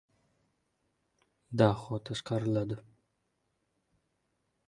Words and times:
Daho 1.57 1.95
tashqariladi. 2.09 2.77